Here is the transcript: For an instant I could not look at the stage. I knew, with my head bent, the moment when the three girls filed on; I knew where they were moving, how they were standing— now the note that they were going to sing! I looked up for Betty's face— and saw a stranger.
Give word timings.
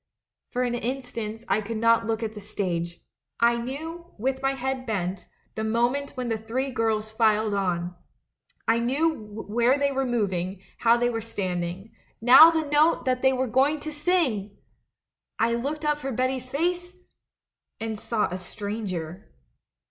For 0.49 0.63
an 0.63 0.73
instant 0.73 1.45
I 1.47 1.61
could 1.61 1.77
not 1.77 2.07
look 2.07 2.23
at 2.23 2.33
the 2.33 2.41
stage. 2.41 3.01
I 3.39 3.57
knew, 3.57 4.15
with 4.17 4.41
my 4.41 4.55
head 4.55 4.87
bent, 4.87 5.27
the 5.53 5.63
moment 5.63 6.17
when 6.17 6.27
the 6.27 6.39
three 6.39 6.71
girls 6.71 7.11
filed 7.11 7.53
on; 7.53 7.93
I 8.67 8.79
knew 8.79 9.13
where 9.47 9.77
they 9.77 9.91
were 9.91 10.07
moving, 10.07 10.63
how 10.79 10.97
they 10.97 11.11
were 11.11 11.21
standing— 11.21 11.93
now 12.19 12.49
the 12.49 12.65
note 12.67 13.05
that 13.05 13.21
they 13.21 13.31
were 13.31 13.45
going 13.45 13.79
to 13.81 13.91
sing! 13.91 14.57
I 15.37 15.53
looked 15.53 15.85
up 15.85 15.99
for 15.99 16.11
Betty's 16.11 16.49
face— 16.49 16.97
and 17.79 17.99
saw 17.99 18.27
a 18.31 18.39
stranger. 18.39 19.31